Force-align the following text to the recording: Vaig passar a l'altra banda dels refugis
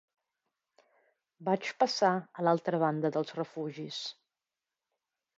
Vaig 1.49 1.67
passar 1.83 2.09
a 2.19 2.45
l'altra 2.47 2.79
banda 2.85 3.11
dels 3.17 3.35
refugis 3.41 3.99